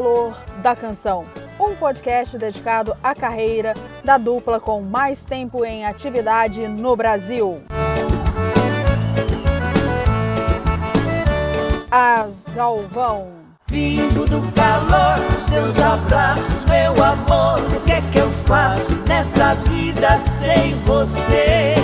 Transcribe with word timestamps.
Calor 0.00 0.34
da 0.62 0.74
Canção, 0.74 1.26
um 1.60 1.76
podcast 1.76 2.38
dedicado 2.38 2.96
à 3.02 3.14
carreira 3.14 3.74
da 4.02 4.16
dupla 4.16 4.58
com 4.58 4.80
mais 4.80 5.26
tempo 5.26 5.62
em 5.62 5.84
atividade 5.84 6.66
no 6.66 6.96
Brasil. 6.96 7.60
As 11.90 12.46
Galvão. 12.54 13.28
Vivo 13.66 14.24
do 14.24 14.40
calor 14.52 15.18
dos 15.32 15.44
teus 15.50 15.78
abraços, 15.78 16.64
meu 16.64 16.92
amor. 17.04 17.76
O 17.76 17.84
que 17.84 17.92
é 17.92 18.00
que 18.10 18.20
eu 18.20 18.30
faço 18.46 18.96
nesta 19.06 19.52
vida 19.52 20.18
sem 20.22 20.76
você? 20.86 21.74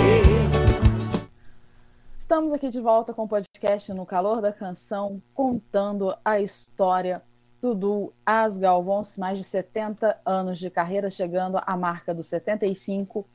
Estamos 2.17 2.51
aqui 2.51 2.69
de 2.69 2.81
volta 2.81 3.13
com 3.13 3.25
o 3.25 3.27
podcast 3.27 3.93
No 3.93 4.07
Calor 4.07 4.41
da 4.41 4.51
Canção, 4.51 5.21
contando 5.35 6.13
a 6.25 6.41
história 6.41 7.21
do 7.61 7.73
duo 7.73 8.13
As 8.25 8.57
Galvões, 8.57 9.17
mais 9.17 9.37
de 9.37 9.43
70 9.43 10.19
anos 10.25 10.59
de 10.59 10.69
carreira, 10.69 11.09
chegando 11.09 11.59
à 11.65 11.75
marca 11.75 12.13
dos 12.13 12.27
75. 12.27 13.27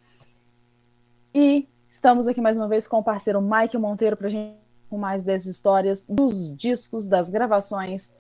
E 1.35 1.69
estamos 1.89 2.29
aqui 2.29 2.41
mais 2.41 2.57
uma 2.57 2.69
vez 2.69 2.87
com 2.87 2.99
o 2.99 3.03
parceiro 3.03 3.41
Mike 3.41 3.77
Monteiro 3.79 4.17
para 4.17 4.29
a 4.29 4.31
gente 4.31 4.63
com 4.89 4.99
mais 4.99 5.23
dessas 5.23 5.47
histórias 5.47 6.05
dos 6.07 6.55
discos, 6.55 7.07
das 7.07 7.31
gravações 7.31 8.13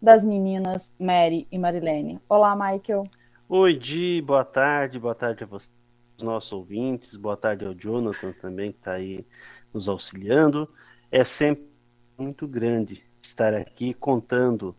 das 0.00 0.24
meninas 0.24 0.94
Mary 0.98 1.48
e 1.50 1.58
Marilene. 1.58 2.20
Olá, 2.28 2.54
Michael. 2.54 3.04
Oi, 3.48 3.74
Di, 3.74 4.22
boa 4.22 4.44
tarde, 4.44 4.98
boa 4.98 5.14
tarde 5.14 5.42
a 5.42 5.46
vocês, 5.46 5.72
nossos 6.20 6.52
ouvintes, 6.52 7.16
boa 7.16 7.36
tarde 7.36 7.64
ao 7.64 7.74
Jonathan 7.74 8.32
também, 8.32 8.72
que 8.72 8.78
está 8.78 8.92
aí 8.92 9.26
nos 9.72 9.88
auxiliando. 9.88 10.68
É 11.10 11.24
sempre 11.24 11.66
muito 12.16 12.46
grande 12.46 13.02
estar 13.22 13.54
aqui 13.54 13.94
contando 13.94 14.76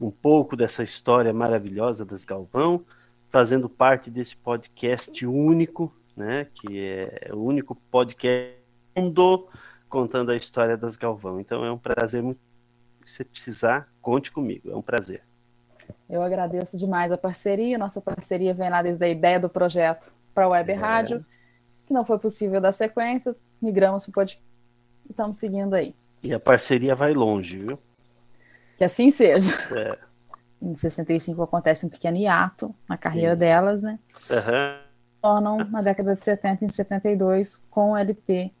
um 0.00 0.10
pouco 0.10 0.56
dessa 0.56 0.82
história 0.82 1.32
maravilhosa 1.32 2.04
das 2.04 2.24
Galvão, 2.24 2.84
fazendo 3.30 3.68
parte 3.68 4.10
desse 4.10 4.36
podcast 4.36 5.26
único, 5.26 5.92
né, 6.16 6.46
que 6.54 6.80
é 6.80 7.30
o 7.32 7.38
único 7.38 7.74
podcast 7.90 8.56
do 8.94 9.02
mundo 9.02 9.48
contando 9.88 10.30
a 10.30 10.36
história 10.36 10.76
das 10.76 10.96
Galvão. 10.96 11.40
Então 11.40 11.64
é 11.64 11.72
um 11.72 11.78
prazer 11.78 12.22
muito. 12.22 12.40
Se 13.04 13.14
você 13.14 13.24
precisar, 13.24 13.88
conte 14.02 14.30
comigo. 14.30 14.70
É 14.70 14.76
um 14.76 14.82
prazer. 14.82 15.22
Eu 16.08 16.22
agradeço 16.22 16.76
demais 16.76 17.10
a 17.10 17.16
parceria. 17.16 17.78
Nossa 17.78 18.00
parceria 18.00 18.52
vem 18.52 18.68
lá 18.68 18.82
desde 18.82 19.02
a 19.02 19.08
ideia 19.08 19.40
do 19.40 19.48
projeto 19.48 20.10
para 20.34 20.44
a 20.44 20.48
Web 20.48 20.72
é. 20.72 20.74
Rádio, 20.74 21.26
que 21.86 21.92
não 21.92 22.04
foi 22.04 22.18
possível 22.18 22.60
dar 22.60 22.72
sequência. 22.72 23.34
Migramos 23.60 24.04
para 24.04 24.10
o 24.10 24.14
podcast 24.14 24.44
e 25.06 25.10
estamos 25.10 25.36
seguindo 25.38 25.74
aí. 25.74 25.94
E 26.22 26.34
a 26.34 26.40
parceria 26.40 26.94
vai 26.94 27.14
longe, 27.14 27.58
viu? 27.58 27.78
Que 28.78 28.84
assim 28.84 29.10
seja. 29.10 29.52
É. 29.76 29.98
Em 30.62 30.74
65 30.74 31.42
acontece 31.42 31.84
um 31.84 31.88
pequeno 31.88 32.16
hiato 32.16 32.74
na 32.88 32.96
carreira 32.96 33.32
Isso. 33.32 33.40
delas, 33.40 33.82
né? 33.82 33.98
Uhum. 34.30 34.88
Tornam 35.20 35.58
na 35.68 35.82
década 35.82 36.14
de 36.14 36.24
70 36.24 36.64
em 36.64 36.68
72 36.68 37.62
com 37.68 37.92
o 37.92 37.96
LP 37.96 38.52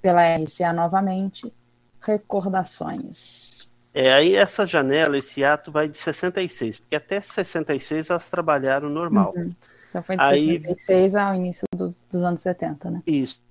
pela 0.00 0.22
RCA 0.36 0.72
novamente, 0.72 1.52
Recordações. 2.00 3.68
É, 3.92 4.12
aí 4.12 4.36
essa 4.36 4.64
janela, 4.64 5.18
esse 5.18 5.44
ato 5.44 5.70
vai 5.70 5.88
de 5.88 5.98
66, 5.98 6.78
porque 6.78 6.94
até 6.94 7.20
66 7.20 8.08
elas 8.08 8.30
trabalharam 8.30 8.88
normal. 8.88 9.34
Uhum. 9.36 9.50
Então 9.90 10.02
foi 10.02 10.16
de 10.16 10.22
aí, 10.22 10.62
66 10.62 11.16
ao 11.16 11.34
início 11.34 11.66
do, 11.74 11.94
dos 12.10 12.22
anos 12.22 12.40
70, 12.40 12.90
né? 12.90 13.02
Isso. 13.04 13.42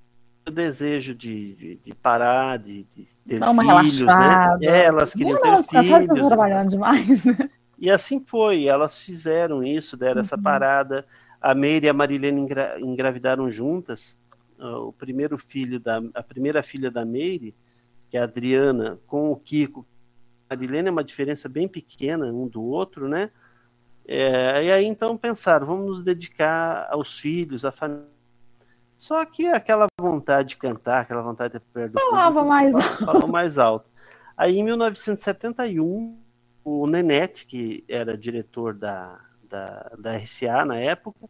O 0.48 0.52
desejo 0.52 1.14
de, 1.14 1.54
de, 1.56 1.76
de 1.78 1.94
parar, 1.94 2.58
de, 2.58 2.84
de 2.84 3.06
ter 3.28 3.40
Dá 3.40 3.54
filhos, 3.54 4.00
relaxada. 4.00 4.58
né? 4.58 4.66
É, 4.66 4.86
elas 4.86 5.14
queriam 5.14 5.40
não, 5.40 5.64
ter 5.64 5.84
filhos. 5.84 6.28
trabalhando 6.28 6.70
demais, 6.70 7.24
né? 7.24 7.50
E 7.78 7.90
assim 7.90 8.22
foi, 8.26 8.66
elas 8.66 9.00
fizeram 9.00 9.64
isso, 9.64 9.96
deram 9.96 10.16
uhum. 10.16 10.22
essa 10.22 10.38
parada. 10.38 11.06
A 11.40 11.56
Meire 11.56 11.86
e 11.86 11.90
a 11.90 11.94
Marilene 11.94 12.42
engra, 12.42 12.78
engravidaram 12.82 13.50
juntas, 13.50 14.20
o 14.60 14.92
primeiro 14.92 15.38
filho 15.38 15.80
da 15.80 16.02
a 16.14 16.22
primeira 16.22 16.62
filha 16.62 16.92
da 16.92 17.06
Meire, 17.06 17.56
que 18.10 18.18
é 18.18 18.20
a 18.20 18.26
Adriana, 18.26 19.00
com 19.08 19.32
o 19.32 19.36
Kiko, 19.38 19.88
a 20.50 20.56
Marilene 20.56 20.90
é 20.90 20.92
uma 20.92 21.04
diferença 21.04 21.48
bem 21.48 21.68
pequena 21.68 22.26
um 22.26 22.48
do 22.48 22.62
outro, 22.64 23.08
né? 23.08 23.30
É, 24.06 24.66
e 24.66 24.72
aí 24.72 24.86
então 24.86 25.16
pensaram, 25.16 25.68
vamos 25.68 25.86
nos 25.86 26.04
dedicar 26.04 26.88
aos 26.90 27.20
filhos, 27.20 27.64
à 27.64 27.72
família. 27.72 28.19
Só 29.00 29.24
que 29.24 29.48
aquela 29.48 29.88
vontade 29.98 30.50
de 30.50 30.58
cantar, 30.58 31.00
aquela 31.00 31.22
vontade 31.22 31.54
de 31.54 31.60
perder 31.62 31.98
falava 31.98 32.44
mais 32.44 32.76
alto. 32.76 33.00
Falava 33.06 33.28
mais 33.28 33.58
alto. 33.58 33.90
Aí 34.36 34.60
em 34.60 34.64
1971, 34.66 36.22
o 36.66 36.86
Nenete, 36.86 37.46
que 37.46 37.86
era 37.88 38.18
diretor 38.18 38.74
da, 38.74 39.18
da, 39.50 39.90
da 39.98 40.18
RCA 40.18 40.66
na 40.66 40.76
época, 40.76 41.30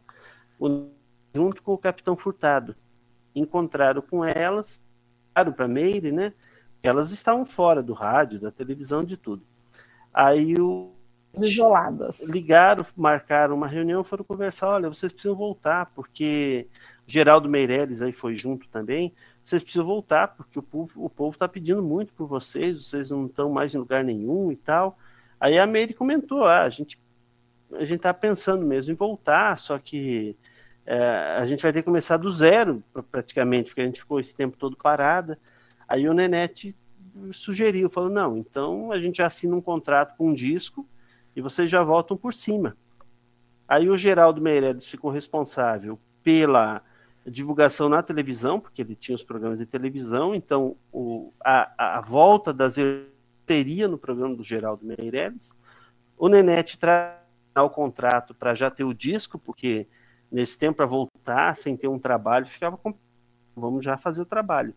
o, 0.58 0.88
junto 1.32 1.62
com 1.62 1.72
o 1.72 1.78
Capitão 1.78 2.16
Furtado, 2.16 2.74
encontraram 3.36 4.02
com 4.02 4.24
elas, 4.24 4.82
claro, 5.32 5.52
para 5.52 5.68
Meire, 5.68 6.10
né? 6.10 6.32
Elas 6.82 7.12
estavam 7.12 7.46
fora 7.46 7.80
do 7.80 7.92
rádio, 7.92 8.40
da 8.40 8.50
televisão, 8.50 9.04
de 9.04 9.16
tudo. 9.16 9.44
Aí 10.12 10.56
o 10.58 10.92
isoladas. 11.34 12.28
Ligaram, 12.28 12.84
marcaram 12.96 13.54
uma 13.54 13.66
reunião, 13.66 14.02
foram 14.02 14.24
conversar. 14.24 14.68
Olha, 14.68 14.88
vocês 14.88 15.12
precisam 15.12 15.36
voltar, 15.36 15.86
porque 15.94 16.66
Geraldo 17.06 17.48
Meirelles 17.48 18.02
aí 18.02 18.12
foi 18.12 18.36
junto 18.36 18.68
também. 18.68 19.12
Vocês 19.42 19.62
precisam 19.62 19.86
voltar, 19.86 20.28
porque 20.28 20.58
o 20.58 20.62
povo 20.62 21.04
o 21.04 21.08
povo 21.08 21.34
está 21.34 21.48
pedindo 21.48 21.82
muito 21.82 22.12
por 22.12 22.26
vocês. 22.26 22.84
Vocês 22.84 23.10
não 23.10 23.26
estão 23.26 23.50
mais 23.50 23.74
em 23.74 23.78
lugar 23.78 24.04
nenhum 24.04 24.50
e 24.50 24.56
tal. 24.56 24.98
Aí 25.38 25.58
a 25.58 25.66
Meire 25.66 25.94
comentou: 25.94 26.44
ah, 26.44 26.62
a 26.62 26.68
gente 26.68 27.00
a 27.72 27.84
gente 27.84 27.96
está 27.96 28.12
pensando 28.12 28.66
mesmo 28.66 28.92
em 28.92 28.96
voltar, 28.96 29.56
só 29.56 29.78
que 29.78 30.36
é, 30.84 31.36
a 31.38 31.46
gente 31.46 31.62
vai 31.62 31.72
ter 31.72 31.80
que 31.80 31.86
começar 31.86 32.16
do 32.16 32.32
zero, 32.32 32.82
praticamente, 33.12 33.70
porque 33.70 33.80
a 33.80 33.86
gente 33.86 34.00
ficou 34.00 34.18
esse 34.18 34.34
tempo 34.34 34.56
todo 34.56 34.76
parada. 34.76 35.38
Aí 35.86 36.08
o 36.08 36.12
Nenete 36.12 36.76
sugeriu, 37.32 37.88
falou, 37.88 38.10
não, 38.10 38.36
então 38.36 38.90
a 38.90 39.00
gente 39.00 39.22
assina 39.22 39.54
um 39.54 39.60
contrato 39.60 40.16
com 40.16 40.30
um 40.30 40.34
disco 40.34 40.86
e 41.40 41.42
vocês 41.42 41.70
já 41.70 41.82
voltam 41.82 42.16
por 42.16 42.34
cima. 42.34 42.76
Aí 43.66 43.88
o 43.88 43.96
Geraldo 43.96 44.40
Meireles 44.40 44.84
ficou 44.84 45.10
responsável 45.10 45.98
pela 46.22 46.82
divulgação 47.26 47.88
na 47.88 48.02
televisão, 48.02 48.60
porque 48.60 48.82
ele 48.82 48.94
tinha 48.94 49.14
os 49.14 49.22
programas 49.22 49.58
de 49.58 49.66
televisão, 49.66 50.34
então 50.34 50.76
o, 50.92 51.32
a, 51.42 51.98
a 51.98 52.00
volta 52.00 52.52
das 52.52 52.76
teria 53.46 53.88
no 53.88 53.98
programa 53.98 54.36
do 54.36 54.42
Geraldo 54.42 54.84
Meireles. 54.84 55.52
O 56.16 56.28
Nenete 56.28 56.78
traz 56.78 57.16
o 57.56 57.70
contrato 57.70 58.34
para 58.34 58.54
já 58.54 58.70
ter 58.70 58.84
o 58.84 58.94
disco, 58.94 59.38
porque 59.38 59.88
nesse 60.30 60.58
tempo 60.58 60.76
para 60.76 60.86
voltar 60.86 61.56
sem 61.56 61.76
ter 61.76 61.88
um 61.88 61.98
trabalho, 61.98 62.46
ficava 62.46 62.76
com... 62.76 62.94
vamos 63.56 63.84
já 63.84 63.96
fazer 63.96 64.22
o 64.22 64.26
trabalho. 64.26 64.74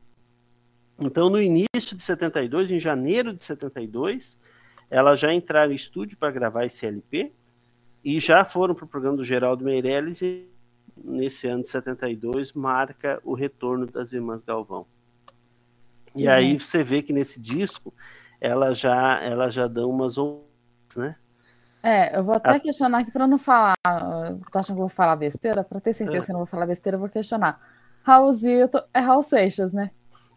Então, 0.98 1.30
no 1.30 1.42
início 1.42 1.96
de 1.96 2.02
72, 2.02 2.72
em 2.72 2.80
janeiro 2.80 3.34
de 3.34 3.44
72, 3.44 4.40
elas 4.90 5.20
já 5.20 5.34
entraram 5.34 5.72
em 5.72 5.76
estúdio 5.76 6.18
para 6.18 6.32
gravar 6.32 6.66
esse 6.66 6.86
LP 6.86 7.32
e 8.04 8.20
já 8.20 8.44
foram 8.44 8.76
para 8.76 8.86
o 8.86 8.88
programa 8.88 9.18
do 9.18 9.24
Geraldo 9.24 9.64
Meirelles 9.64 10.22
e 10.22 10.48
nesse 11.04 11.48
ano 11.48 11.64
de 11.64 11.70
72 11.70 12.54
marca 12.54 13.20
o 13.24 13.34
retorno 13.34 13.86
das 13.86 14.14
Irmãs 14.14 14.44
Galvão. 14.44 14.86
E 16.16 16.28
uhum. 16.28 16.34
aí 16.34 16.60
você 16.60 16.84
vê 16.84 17.02
que 17.02 17.14
nesse 17.14 17.40
disco 17.40 17.94
ela 18.40 18.74
já 18.74 19.22
ela 19.22 19.50
já 19.50 19.68
dão 19.68 19.90
umas 19.90 20.16
né? 20.96 21.16
É, 21.82 22.18
eu 22.18 22.24
vou 22.24 22.36
até 22.36 22.52
a... 22.52 22.60
questionar 22.60 23.00
aqui 23.00 23.12
para 23.12 23.28
não 23.28 23.38
falar. 23.38 23.74
Tô 24.52 24.60
achando 24.60 24.76
que 24.76 24.82
eu 24.82 24.88
vou 24.88 24.90
falar 24.90 25.16
besteira? 25.16 25.64
Para 25.64 25.82
ter 25.82 25.94
certeza 25.94 26.24
é. 26.24 26.26
que 26.26 26.32
eu 26.32 26.34
não 26.34 26.40
vou 26.42 26.48
falar 26.48 26.66
besteira, 26.66 26.96
eu 26.96 27.00
vou 27.00 27.10
questionar. 27.10 27.60
Raulzito 28.04 28.82
é 28.94 29.00
Raul 29.00 29.24
Seixas, 29.24 29.74
né? 29.74 29.92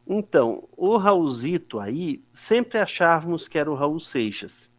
Então, 0.06 0.68
o 0.76 0.96
Raulzito 0.96 1.80
aí, 1.80 2.22
sempre 2.30 2.78
achávamos 2.78 3.48
que 3.48 3.58
era 3.58 3.70
o 3.70 3.74
Raul 3.74 3.98
Seixas. 3.98 4.70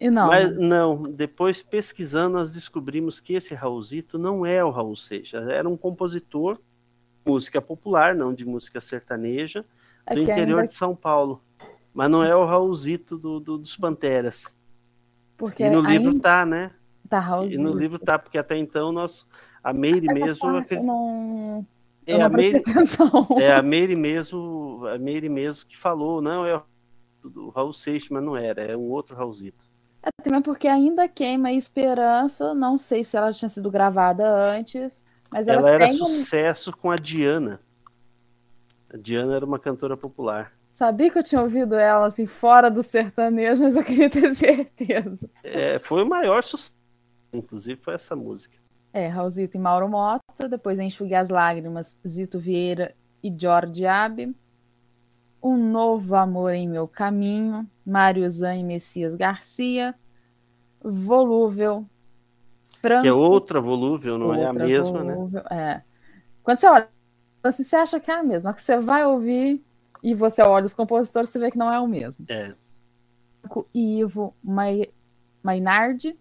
E 0.00 0.10
não. 0.10 0.28
Mas 0.28 0.50
né? 0.50 0.66
não, 0.66 1.02
depois 1.02 1.62
pesquisando, 1.62 2.38
nós 2.38 2.52
descobrimos 2.52 3.20
que 3.20 3.34
esse 3.34 3.54
Raulzito 3.54 4.18
não 4.18 4.44
é 4.46 4.64
o 4.64 4.70
Raul 4.70 4.96
Seixas. 4.96 5.46
Era 5.48 5.68
um 5.68 5.76
compositor 5.76 6.56
de 6.56 7.30
música 7.30 7.60
popular, 7.60 8.14
não 8.14 8.32
de 8.32 8.44
música 8.44 8.80
sertaneja, 8.80 9.64
é 10.06 10.14
do 10.14 10.22
interior 10.22 10.60
ainda... 10.60 10.68
de 10.68 10.74
São 10.74 10.96
Paulo. 10.96 11.42
Mas 11.92 12.10
não 12.10 12.24
é 12.24 12.34
o 12.34 12.44
Raulzito 12.44 13.18
do, 13.18 13.38
do, 13.38 13.58
dos 13.58 13.76
Panteras. 13.76 14.54
Porque 15.36 15.64
E 15.64 15.70
no 15.70 15.80
livro 15.80 16.08
ainda 16.08 16.20
tá, 16.20 16.46
né? 16.46 16.70
tá 17.08 17.18
E 17.18 17.20
Raulzito. 17.20 17.62
no 17.62 17.72
livro 17.74 17.98
tá, 17.98 18.18
porque 18.18 18.38
até 18.38 18.56
então 18.56 18.92
nós, 18.92 19.26
a 19.62 19.72
Meire 19.72 20.08
Essa 20.10 20.20
mesmo, 20.20 20.52
parte 20.52 20.74
eu 20.74 20.82
não, 20.82 21.66
é 22.06 22.22
a 22.22 22.30
prestei 22.30 22.52
Meire, 22.52 22.70
atenção. 22.70 23.28
é 23.38 23.52
a 23.52 23.62
Meire 23.62 23.96
mesmo, 23.96 24.82
a 24.86 24.98
Meire 24.98 25.28
mesmo 25.28 25.66
que 25.68 25.76
falou, 25.76 26.20
não 26.20 26.46
é 26.46 26.60
o 27.24 27.48
Raul 27.48 27.72
Seixas, 27.72 28.08
mas 28.10 28.22
não 28.22 28.36
era, 28.36 28.62
é 28.62 28.76
um 28.76 28.90
outro 28.90 29.16
Raulzito. 29.16 29.64
É, 30.02 30.10
também 30.22 30.42
porque 30.42 30.68
ainda 30.68 31.08
queima 31.08 31.48
a 31.48 31.52
esperança. 31.52 32.52
Não 32.54 32.76
sei 32.76 33.02
se 33.02 33.16
ela 33.16 33.32
tinha 33.32 33.48
sido 33.48 33.70
gravada 33.70 34.26
antes, 34.28 35.02
mas 35.32 35.48
ela, 35.48 35.60
Ela 35.60 35.70
era 35.70 35.88
tem 35.88 35.96
sucesso 35.96 36.70
com 36.76 36.90
a 36.90 36.96
Diana. 36.96 37.58
A 38.92 38.96
Diana 38.98 39.34
era 39.34 39.44
uma 39.46 39.58
cantora 39.58 39.96
popular. 39.96 40.52
Sabia 40.70 41.10
que 41.10 41.18
eu 41.18 41.22
tinha 41.22 41.40
ouvido 41.40 41.74
ela 41.74 42.06
assim 42.06 42.26
fora 42.26 42.70
do 42.70 42.82
sertanejo, 42.82 43.62
mas 43.62 43.76
eu 43.76 43.84
queria 43.84 44.10
ter 44.10 44.34
certeza. 44.34 45.30
É, 45.42 45.78
foi 45.78 46.02
o 46.02 46.06
maior 46.06 46.42
sucesso, 46.44 46.76
inclusive, 47.32 47.80
foi 47.80 47.94
essa 47.94 48.14
música. 48.14 48.58
É, 48.92 49.08
Raulzito 49.08 49.56
e 49.56 49.60
Mauro 49.60 49.88
Mota, 49.88 50.23
depois 50.48 50.78
Enxugue 50.78 51.14
as 51.14 51.28
Lágrimas, 51.30 51.96
Zito 52.06 52.38
Vieira 52.38 52.94
e 53.22 53.32
Jorge 53.36 53.86
Abe. 53.86 54.34
Um 55.42 55.56
Novo 55.56 56.14
Amor 56.14 56.52
em 56.54 56.68
Meu 56.68 56.88
Caminho, 56.88 57.68
Mário 57.84 58.28
Zan 58.30 58.56
e 58.56 58.64
Messias 58.64 59.14
Garcia. 59.14 59.94
Volúvel. 60.82 61.86
Pranto, 62.82 63.02
Que 63.02 63.08
é 63.08 63.12
outra 63.12 63.60
volúvel, 63.60 64.18
não 64.18 64.34
é 64.34 64.44
a 64.44 64.48
outra 64.48 64.66
mesma, 64.66 65.02
né? 65.04 65.14
volúvel, 65.14 65.42
É. 65.50 65.82
Quando 66.42 66.58
você 66.58 66.66
olha, 66.66 66.88
assim, 67.42 67.62
você 67.64 67.76
acha 67.76 67.98
que 68.00 68.10
é 68.10 68.14
a 68.14 68.22
mesma. 68.22 68.52
Que 68.52 68.62
você 68.62 68.78
vai 68.78 69.04
ouvir 69.06 69.62
e 70.02 70.12
você 70.14 70.42
olha 70.42 70.66
os 70.66 70.74
compositores, 70.74 71.30
você 71.30 71.38
vê 71.38 71.50
que 71.50 71.56
não 71.58 71.72
é 71.72 71.80
o 71.80 71.88
mesmo. 71.88 72.26
É. 72.28 72.54
e 73.74 74.00
Ivo 74.00 74.34
Mai- 74.42 74.90
Mainardi, 75.42 76.18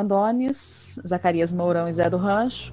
Andones, 0.00 0.98
Zacarias 1.06 1.52
Mourão 1.52 1.88
e 1.88 1.92
Zé 1.92 2.08
do 2.08 2.16
Rancho. 2.16 2.72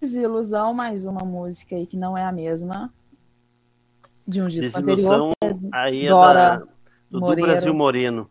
Desilusão, 0.00 0.72
mais 0.72 1.04
uma 1.04 1.24
música 1.24 1.76
aí 1.76 1.86
que 1.86 1.96
não 1.96 2.16
é 2.16 2.24
a 2.24 2.32
mesma 2.32 2.92
de 4.26 4.40
um 4.40 4.48
disco 4.48 4.80
Desilusão 4.80 5.32
anterior. 5.42 5.70
aí 5.72 6.06
é 6.06 6.08
Dora 6.08 6.34
da, 6.34 6.56
do, 7.10 7.20
do. 7.20 7.36
Brasil 7.42 7.74
Moreno. 7.74 8.28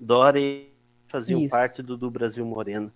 Dora 0.00 0.40
e 0.40 0.72
faziam 1.06 1.40
Isso. 1.40 1.50
parte 1.50 1.82
do, 1.82 1.96
do 1.96 2.10
Brasil 2.10 2.44
Moreno. 2.44 2.90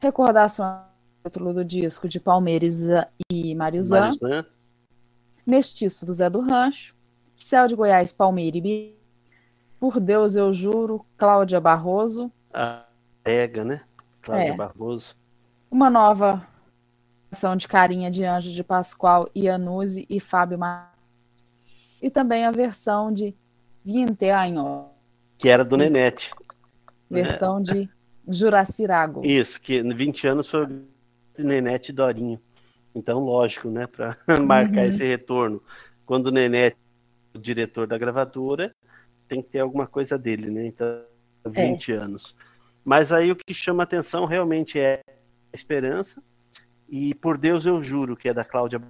Recordação 0.00 0.84
título 1.24 1.52
do 1.52 1.64
disco 1.64 2.08
de 2.08 2.18
Palmeiras 2.18 2.80
e 3.30 3.54
Mariuzan. 3.54 4.00
Mário 4.00 4.18
Zan, 4.18 4.46
Mestiço 5.46 6.06
do 6.06 6.12
Zé 6.12 6.28
do 6.30 6.40
Rancho. 6.40 6.94
Céu 7.36 7.66
de 7.66 7.74
Goiás, 7.74 8.12
Palmeira 8.12 8.56
e. 8.56 8.94
Por 9.78 9.98
Deus 9.98 10.34
eu 10.34 10.52
juro, 10.52 11.04
Cláudia 11.16 11.60
Barroso. 11.60 12.30
a 12.52 12.84
Ega, 13.24 13.64
né? 13.64 13.82
Cláudia 14.22 14.52
É. 14.52 14.56
Barroso. 14.56 15.16
Uma 15.70 15.88
nova 15.90 16.46
ação 17.30 17.56
de 17.56 17.68
Carinha 17.68 18.10
de 18.10 18.24
Anjo 18.24 18.52
de 18.52 18.62
Pascoal, 18.64 19.28
Iannuzzi 19.34 20.06
e 20.08 20.20
Fábio 20.20 20.58
Mar... 20.58 20.94
E 22.02 22.08
também 22.10 22.44
a 22.46 22.50
versão 22.50 23.12
de 23.12 23.34
20 23.84 24.28
anos, 24.30 24.86
Que 25.38 25.48
era 25.50 25.62
do 25.64 25.76
Nenete. 25.76 26.30
versão 27.10 27.60
de 27.60 27.88
Juracirago. 28.26 29.20
Isso, 29.24 29.60
que 29.60 29.82
20 29.82 30.26
anos 30.26 30.48
foi 30.48 30.66
Nenete 31.38 31.90
e 31.90 31.94
Dorinho. 31.94 32.40
Então, 32.94 33.18
lógico, 33.20 33.68
né? 33.68 33.86
Para 33.86 34.16
marcar 34.46 34.80
Uhum. 34.80 34.86
esse 34.86 35.04
retorno. 35.04 35.62
Quando 36.06 36.28
o 36.28 36.30
Nenete, 36.30 36.76
o 37.34 37.38
diretor 37.38 37.86
da 37.86 37.96
gravadora, 37.98 38.74
tem 39.28 39.42
que 39.42 39.50
ter 39.50 39.60
alguma 39.60 39.86
coisa 39.86 40.18
dele, 40.18 40.50
né? 40.50 40.66
Então, 40.66 41.02
20 41.46 41.92
anos. 41.92 42.34
Mas 42.84 43.12
aí 43.12 43.30
o 43.30 43.36
que 43.36 43.54
chama 43.54 43.82
atenção 43.82 44.24
realmente 44.24 44.78
é 44.78 45.00
a 45.06 45.54
esperança. 45.54 46.22
E 46.88 47.14
por 47.14 47.38
Deus 47.38 47.64
eu 47.66 47.82
juro 47.82 48.16
que 48.16 48.28
é 48.28 48.34
da 48.34 48.44
Cláudia. 48.44 48.80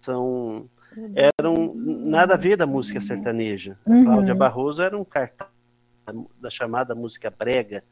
São 0.00 0.68
eram 1.14 1.74
nada 1.74 2.34
a 2.34 2.36
ver 2.36 2.56
da 2.56 2.66
música 2.66 3.00
sertaneja. 3.00 3.78
Uhum. 3.86 4.04
Cláudia 4.04 4.34
Barroso 4.34 4.80
era 4.82 4.96
um 4.96 5.04
cartaz 5.04 5.50
da, 6.06 6.12
da 6.40 6.50
chamada 6.50 6.94
música 6.94 7.30
brega 7.30 7.84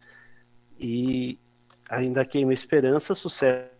e 0.78 1.38
ainda 1.88 2.24
queima 2.24 2.52
esperança, 2.52 3.14
sucesso. 3.14 3.70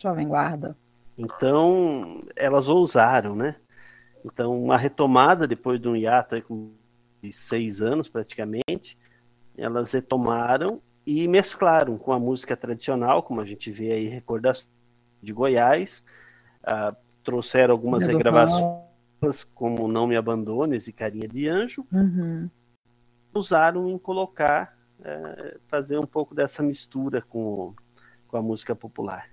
Jovem 0.00 0.28
Guarda. 0.28 0.76
Então 1.18 2.22
elas 2.34 2.68
ousaram, 2.68 3.34
né? 3.34 3.56
Então 4.24 4.62
uma 4.62 4.76
retomada 4.76 5.46
depois 5.46 5.80
de 5.80 5.88
um 5.88 5.96
hiato 5.96 6.34
aí 6.34 6.42
com 6.42 6.72
de 7.22 7.32
seis 7.32 7.80
anos 7.80 8.08
praticamente, 8.08 8.98
elas 9.56 9.92
retomaram 9.92 10.80
e 11.06 11.26
mesclaram 11.28 11.96
com 11.96 12.12
a 12.12 12.18
música 12.18 12.56
tradicional, 12.56 13.22
como 13.22 13.40
a 13.40 13.44
gente 13.44 13.70
vê 13.70 13.92
aí 13.92 14.06
recordações 14.08 14.68
de 15.22 15.32
Goiás, 15.32 16.02
ah, 16.62 16.94
trouxeram 17.24 17.72
algumas 17.72 18.06
regravações 18.06 19.44
como 19.54 19.88
Não 19.88 20.06
Me 20.06 20.16
Abandones 20.16 20.86
e 20.88 20.92
Carinha 20.92 21.26
de 21.28 21.48
Anjo, 21.48 21.86
Uhum. 21.92 22.48
usaram 23.34 23.88
em 23.88 23.98
colocar, 23.98 24.76
eh, 25.02 25.58
fazer 25.68 25.98
um 25.98 26.06
pouco 26.06 26.34
dessa 26.34 26.62
mistura 26.62 27.20
com, 27.22 27.74
com 28.28 28.36
a 28.36 28.42
música 28.42 28.74
popular. 28.74 29.28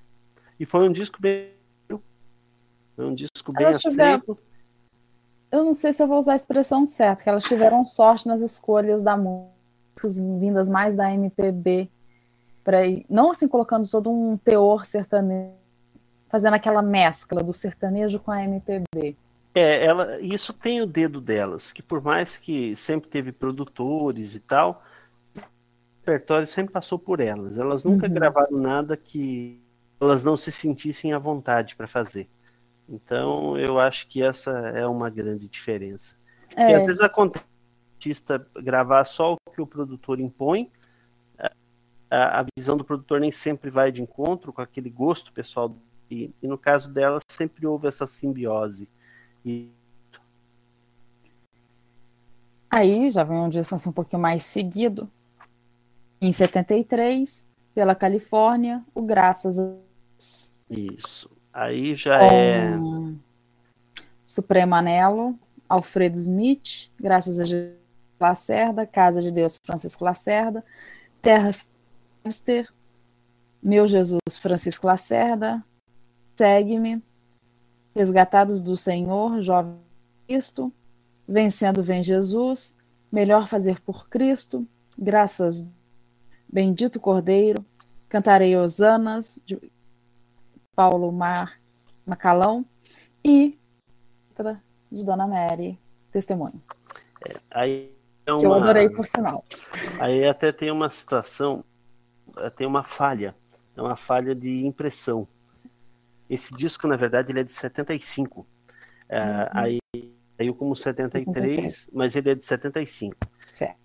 E 0.59 0.65
foi 0.65 0.87
um 0.87 0.91
disco 0.91 1.21
bem. 1.21 1.51
Foi 2.95 3.05
um 3.05 3.13
disco 3.15 3.51
bem 3.51 3.65
Elas 3.67 3.81
tiveram- 3.81 4.15
aceito. 4.17 4.37
Eu 5.51 5.63
não 5.65 5.73
sei 5.73 5.91
se 5.93 6.01
eu 6.01 6.07
vou 6.07 6.17
usar 6.19 6.33
a 6.33 6.35
expressão 6.35 6.85
certa, 6.87 7.23
que 7.23 7.29
elas 7.29 7.43
tiveram 7.43 7.83
sorte 7.85 8.27
nas 8.27 8.41
escolhas 8.41 9.01
da 9.03 9.15
música, 9.17 9.52
vindas 10.39 10.69
mais 10.69 10.95
da 10.95 11.11
MPB, 11.13 11.89
para 12.63 12.85
ir, 12.85 13.05
não 13.09 13.31
assim 13.31 13.47
colocando 13.47 13.89
todo 13.89 14.09
um 14.09 14.37
teor 14.37 14.85
sertanejo, 14.85 15.53
fazendo 16.29 16.53
aquela 16.53 16.81
mescla 16.81 17.43
do 17.43 17.53
sertanejo 17.53 18.19
com 18.19 18.31
a 18.31 18.43
MPB. 18.43 19.15
É, 19.55 19.85
ela, 19.85 20.19
isso 20.19 20.51
tem 20.51 20.81
o 20.81 20.85
dedo 20.87 21.21
delas, 21.21 21.71
que 21.71 21.83
por 21.83 22.01
mais 22.01 22.37
que 22.37 22.75
sempre 22.75 23.07
teve 23.09 23.31
produtores 23.31 24.33
e 24.33 24.39
tal, 24.39 24.83
o 25.35 25.41
repertório 25.99 26.47
sempre 26.47 26.73
passou 26.73 26.97
por 26.97 27.19
elas. 27.19 27.57
Elas 27.57 27.85
nunca 27.85 28.07
Uhum. 28.07 28.13
gravaram 28.13 28.57
nada 28.57 28.97
que 28.97 29.61
elas 30.01 30.23
não 30.23 30.35
se 30.35 30.51
sentissem 30.51 31.13
à 31.13 31.19
vontade 31.19 31.75
para 31.75 31.87
fazer. 31.87 32.27
Então, 32.89 33.57
eu 33.57 33.79
acho 33.79 34.07
que 34.07 34.21
essa 34.23 34.51
é 34.51 34.85
uma 34.87 35.09
grande 35.09 35.47
diferença. 35.47 36.15
É, 36.55 36.75
às 36.75 36.83
vezes 36.83 37.01
acontece 37.01 37.45
artista 38.03 38.45
gravar 38.55 39.03
só 39.05 39.33
o 39.33 39.51
que 39.51 39.61
o 39.61 39.67
produtor 39.67 40.19
impõe, 40.19 40.69
a, 42.09 42.41
a 42.41 42.45
visão 42.55 42.75
do 42.75 42.83
produtor 42.83 43.19
nem 43.19 43.31
sempre 43.31 43.71
vai 43.71 43.91
de 43.91 44.01
encontro 44.01 44.51
com 44.51 44.61
aquele 44.61 44.89
gosto 44.89 45.31
pessoal, 45.31 45.75
e, 46.11 46.31
e 46.41 46.47
no 46.47 46.57
caso 46.57 46.91
dela 46.91 47.19
sempre 47.29 47.65
houve 47.65 47.87
essa 47.87 48.05
simbiose. 48.05 48.89
E 49.43 49.69
Aí 52.69 53.09
já 53.11 53.23
vem 53.23 53.37
um 53.37 53.49
disco 53.49 53.75
assim, 53.75 53.89
um 53.89 53.93
pouquinho 53.93 54.21
mais 54.21 54.43
seguido. 54.43 55.09
Em 56.19 56.31
73, 56.31 57.45
pela 57.73 57.93
Califórnia, 57.93 58.83
o 58.95 59.01
Graças 59.01 59.59
a 59.59 59.63
Deus. 59.63 60.51
isso. 60.69 61.29
Aí 61.51 61.95
já 61.95 62.23
é. 62.23 62.71
com 62.71 63.15
Supremo 64.23 64.73
Anelo, 64.73 65.37
Alfredo 65.69 66.17
Smith, 66.17 66.89
Graças 66.99 67.39
a 67.39 67.45
Jesus 67.45 67.82
Lacerda, 68.23 68.87
Casa 68.87 69.21
de 69.21 69.31
Deus 69.31 69.59
Francisco 69.63 70.03
Lacerda, 70.03 70.63
Terra 71.21 71.51
Webster, 72.25 72.71
Meu 73.61 73.87
Jesus 73.87 74.37
Francisco 74.39 74.87
Lacerda, 74.87 75.63
Segue-me, 76.35 77.03
Resgatados 77.95 78.61
do 78.61 78.75
Senhor, 78.75 79.41
Jovem 79.41 79.77
Cristo, 80.27 80.73
Vencendo 81.27 81.83
Vem 81.83 82.03
Jesus, 82.03 82.75
Melhor 83.11 83.47
Fazer 83.47 83.79
por 83.81 84.09
Cristo, 84.09 84.67
Graças, 84.97 85.65
Bendito 86.51 86.99
Cordeiro, 86.99 87.63
Cantarei 88.09 88.55
Osanas, 88.57 89.39
de 89.45 89.59
Paulo 90.75 91.11
Mar 91.11 91.59
Macalão 92.05 92.65
e 93.23 93.57
de 94.91 95.03
Dona 95.03 95.27
Mary, 95.27 95.79
Testemunho, 96.11 96.61
Aí 97.49 97.91
é 98.25 98.39
que 98.39 98.45
eu 98.45 98.49
uma- 98.51 98.57
adorei 98.57 98.89
por 98.89 99.05
sinal. 99.07 99.43
Aí 99.99 100.25
até 100.25 100.51
tem 100.51 100.71
uma 100.71 100.89
situação, 100.89 101.63
eh, 102.39 102.49
tem 102.49 102.65
uma 102.67 102.83
falha, 102.83 103.35
é 103.75 103.81
uma 103.81 103.95
falha 103.95 104.33
de 104.33 104.65
impressão. 104.65 105.27
Esse 106.29 106.53
disco, 106.55 106.87
na 106.87 106.95
verdade, 106.95 107.31
ele 107.31 107.41
é 107.41 107.43
de 107.43 107.51
75. 107.51 108.47
Eh, 109.09 109.49
Aí 109.51 109.79
saiu 110.37 110.55
como 110.55 110.75
73, 110.75 111.89
mas 111.93 112.15
ele 112.15 112.29
é 112.31 112.35
de 112.35 112.45
75. 112.45 113.17
Certo. 113.53 113.77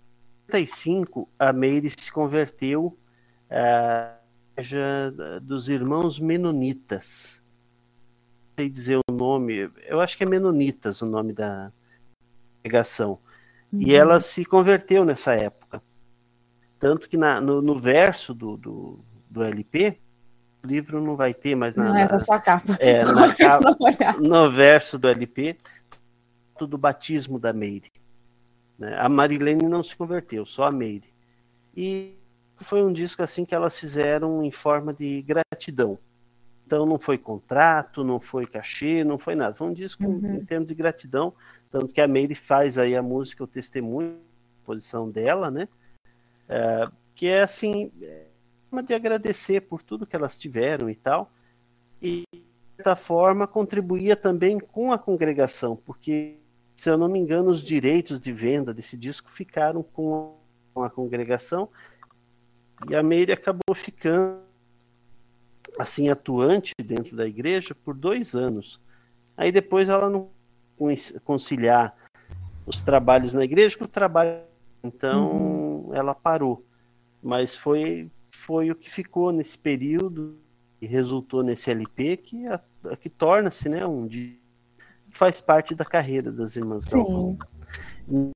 75, 0.47 1.29
a 1.37 1.53
Meire 1.53 1.89
se 1.91 2.11
converteu 2.11 2.97
à 3.49 4.15
igreja 4.53 5.13
dos 5.43 5.69
irmãos 5.69 6.19
Menonitas. 6.19 7.43
Não 8.57 8.63
sei 8.63 8.69
dizer 8.69 8.99
o 9.07 9.11
nome, 9.13 9.69
eu 9.85 10.01
acho 10.01 10.17
que 10.17 10.23
é 10.23 10.27
Menonitas 10.27 11.01
o 11.01 11.05
nome 11.05 11.33
da 11.33 11.71
congregação. 12.63 13.19
Uhum. 13.71 13.81
E 13.81 13.93
ela 13.93 14.19
se 14.19 14.43
converteu 14.45 15.05
nessa 15.05 15.33
época. 15.33 15.81
Tanto 16.79 17.09
que 17.09 17.17
na, 17.17 17.41
no, 17.41 17.61
no 17.61 17.79
verso 17.79 18.33
do, 18.33 18.57
do, 18.57 18.99
do, 19.29 19.43
LP, 19.43 19.99
o 20.63 20.67
livro 20.67 21.01
não 21.01 21.15
vai 21.15 21.33
ter 21.33 21.55
mais 21.55 21.75
nada. 21.75 21.89
Não, 21.89 21.97
essa 21.97 22.15
é 22.15 22.19
só 22.19 22.33
a 22.33 22.39
capa. 22.39 22.77
É, 22.79 23.03
na 23.05 23.33
capa, 23.35 23.77
no 24.19 24.49
verso 24.49 24.97
do 24.97 25.07
LP, 25.09 25.57
do 26.59 26.77
batismo 26.77 27.39
da 27.39 27.53
Meire. 27.53 27.91
Né? 28.77 28.97
A 28.97 29.09
Marilene 29.09 29.67
não 29.67 29.83
se 29.83 29.95
converteu, 29.95 30.45
só 30.45 30.63
a 30.63 30.71
Meire. 30.71 31.13
E 31.75 32.17
foi 32.57 32.83
um 32.83 32.91
disco 32.91 33.21
assim 33.21 33.45
que 33.45 33.55
elas 33.55 33.77
fizeram 33.79 34.43
em 34.43 34.51
forma 34.51 34.93
de 34.93 35.21
gratidão. 35.21 35.99
Então 36.69 36.85
não 36.85 36.99
foi 36.99 37.17
contrato, 37.17 38.03
não 38.03 38.19
foi 38.19 38.45
cachê, 38.45 39.03
não 39.03 39.17
foi 39.17 39.33
nada. 39.33 39.55
Foi 39.55 39.65
um 39.65 39.73
disco 39.73 40.05
uhum. 40.05 40.35
em 40.35 40.45
termos 40.45 40.67
de 40.67 40.75
gratidão, 40.75 41.33
tanto 41.71 41.91
que 41.91 41.99
a 41.99 42.07
Meire 42.07 42.35
faz 42.35 42.77
aí 42.77 42.95
a 42.95 43.01
música, 43.01 43.43
o 43.43 43.47
testemunho, 43.47 44.19
a 44.61 44.65
posição 44.67 45.09
dela, 45.09 45.49
né? 45.49 45.67
É, 46.47 46.83
que 47.15 47.25
é 47.25 47.41
assim, 47.41 47.91
é 48.03 48.27
uma 48.71 48.83
de 48.83 48.93
agradecer 48.93 49.61
por 49.61 49.81
tudo 49.81 50.05
que 50.05 50.15
elas 50.15 50.37
tiveram 50.37 50.91
e 50.91 50.95
tal. 50.95 51.31
E 51.99 52.23
de 52.31 52.43
certa 52.75 52.95
forma 52.95 53.47
contribuía 53.47 54.15
também 54.15 54.59
com 54.59 54.93
a 54.93 54.99
congregação, 54.99 55.75
porque 55.75 56.37
se 56.75 56.87
eu 56.87 56.99
não 56.99 57.09
me 57.09 57.17
engano, 57.17 57.49
os 57.49 57.63
direitos 57.63 58.19
de 58.19 58.31
venda 58.31 58.75
desse 58.75 58.95
disco 58.95 59.31
ficaram 59.31 59.81
com 59.81 60.37
a 60.75 60.89
congregação 60.91 61.67
e 62.87 62.95
a 62.95 63.01
Meire 63.01 63.31
acabou 63.31 63.73
ficando 63.73 64.48
assim 65.79 66.09
atuante 66.09 66.73
dentro 66.83 67.15
da 67.15 67.25
igreja 67.25 67.73
por 67.73 67.95
dois 67.95 68.35
anos. 68.35 68.81
Aí 69.37 69.49
depois 69.49 69.87
ela 69.87 70.09
não 70.09 70.29
conciliar 71.23 71.95
os 72.65 72.81
trabalhos 72.83 73.33
na 73.33 73.43
igreja 73.43 73.77
com 73.77 73.85
o 73.85 73.87
trabalho, 73.87 74.41
então 74.83 75.31
uhum. 75.31 75.95
ela 75.95 76.13
parou. 76.13 76.65
Mas 77.23 77.55
foi 77.55 78.11
foi 78.31 78.71
o 78.71 78.75
que 78.75 78.89
ficou 78.89 79.31
nesse 79.31 79.57
período 79.57 80.37
e 80.81 80.87
resultou 80.87 81.43
nesse 81.43 81.69
LP 81.69 82.17
que 82.17 82.47
a, 82.47 82.61
que 82.99 83.09
torna-se, 83.09 83.69
né, 83.69 83.85
um 83.85 84.07
que 84.07 84.39
faz 85.11 85.41
parte 85.41 85.75
da 85.75 85.85
carreira 85.85 86.31
das 86.31 86.55
irmãs 86.55 86.85
Galvão. 86.85 87.37
Sim. 88.07 88.31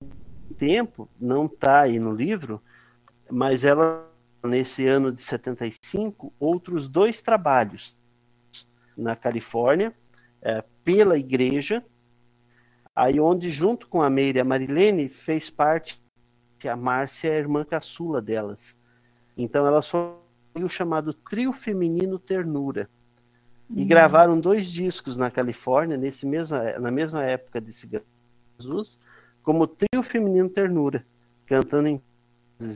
tempo, 0.57 1.09
não 1.19 1.45
está 1.45 1.81
aí 1.81 1.99
no 1.99 2.13
livro, 2.13 2.61
mas 3.29 3.63
ela, 3.63 4.09
nesse 4.43 4.87
ano 4.87 5.11
de 5.11 5.21
75, 5.21 6.33
outros 6.39 6.87
dois 6.87 7.21
trabalhos 7.21 7.97
na 8.97 9.15
Califórnia, 9.15 9.93
é, 10.41 10.63
pela 10.83 11.17
igreja, 11.17 11.83
aí 12.95 13.19
onde, 13.19 13.49
junto 13.49 13.87
com 13.87 14.01
a 14.01 14.09
Meire 14.09 14.39
a 14.39 14.43
Marilene, 14.43 15.09
fez 15.09 15.49
parte 15.49 16.01
a 16.67 16.75
Márcia, 16.75 17.31
a 17.31 17.35
irmã 17.35 17.65
caçula 17.65 18.21
delas. 18.21 18.77
Então 19.35 19.67
elas 19.67 19.87
foram 19.87 20.17
o 20.55 20.69
chamado 20.69 21.13
Trio 21.13 21.51
Feminino 21.51 22.17
Ternura. 22.17 22.89
E 23.69 23.81
uhum. 23.81 23.87
gravaram 23.87 24.39
dois 24.39 24.67
discos 24.67 25.17
na 25.17 25.31
Califórnia, 25.31 25.97
nesse 25.97 26.25
mesma, 26.25 26.77
na 26.79 26.91
mesma 26.91 27.23
época 27.23 27.59
desse 27.59 27.89
Jesus, 28.59 28.99
como 29.41 29.65
trio 29.65 30.03
feminino 30.03 30.49
Ternura, 30.49 31.05
cantando 31.45 31.87
em 31.87 32.01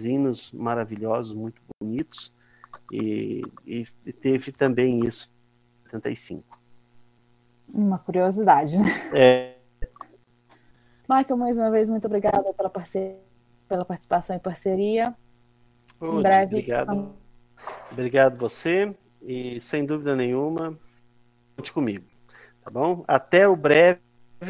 hinos 0.06 0.52
maravilhosos, 0.52 1.34
muito 1.34 1.62
bonitos, 1.80 2.34
e, 2.92 3.42
e, 3.66 3.86
teve 4.14 4.52
também 4.52 5.06
isso 5.06 5.32
em 5.82 5.90
75. 5.90 6.60
Uma 7.74 8.00
curiosidade, 8.00 8.78
né? 8.78 8.86
É. 9.14 9.56
Michael, 11.10 11.38
mais 11.38 11.58
uma 11.58 11.72
vez, 11.72 11.90
muito 11.90 12.06
obrigada 12.06 12.54
pela, 12.54 12.70
parceria, 12.70 13.20
pela 13.68 13.86
participação 13.86 14.36
e 14.36 14.40
parceria. 14.40 15.16
em 16.02 16.22
breve. 16.22 16.56
Obrigado. 16.56 17.14
Obrigado 17.92 18.38
você. 18.38 18.96
E 19.22 19.60
sem 19.60 19.86
dúvida 19.86 20.16
nenhuma, 20.16 20.78
conte 21.56 21.74
comigo. 21.74 22.06
Tá 22.64 22.70
bom? 22.70 23.04
Até 23.08 23.48
o 23.48 23.56
breve, 23.56 24.00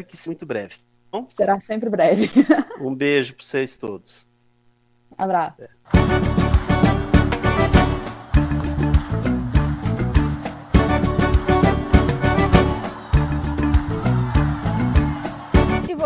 que 0.06 0.16
muito 0.26 0.44
breve. 0.44 0.76
Tá 1.10 1.24
Será 1.26 1.58
sempre 1.58 1.88
breve. 1.88 2.28
um 2.80 2.94
beijo 2.94 3.34
para 3.34 3.44
vocês 3.44 3.76
todos. 3.76 4.27
Abraço. 5.16 5.62
É. 5.62 6.38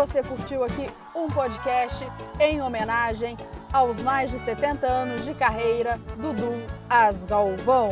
você 0.05 0.21
curtiu 0.21 0.63
aqui 0.63 0.87
um 1.15 1.27
podcast 1.27 2.05
em 2.39 2.61
homenagem 2.61 3.37
aos 3.71 3.99
mais 3.99 4.29
de 4.29 4.37
70 4.37 4.85
anos 4.85 5.23
de 5.23 5.33
carreira 5.33 5.97
do 6.17 6.33
Dudu 6.33 6.63
Asgalvão. 6.89 7.89